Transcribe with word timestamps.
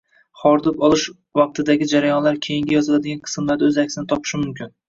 Hordiq 0.43 0.79
olish 0.87 1.03
vaqtidagi 1.41 1.89
jarayonlar 1.93 2.41
keyingi 2.47 2.77
yoziladigan 2.79 3.23
qismlarda 3.29 3.69
o’z 3.71 3.79
aksini 3.87 4.11
topishi 4.15 4.43
mumkin 4.45 4.77